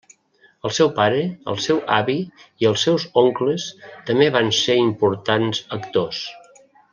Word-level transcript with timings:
El 0.67 0.71
seu 0.75 0.87
pare, 0.99 1.19
el 1.51 1.59
seu 1.65 1.81
avi 1.97 2.15
i 2.65 2.69
els 2.69 2.87
seus 2.87 3.05
oncles 3.25 3.67
també 4.09 4.31
van 4.39 4.51
ser 4.63 4.79
importants 4.89 5.63
actors. 5.79 6.25